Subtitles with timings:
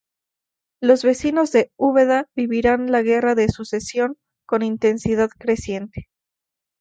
[0.81, 6.09] Los vecinos de Úbeda vivirán la Guerra de Sucesión con intensidad creciente.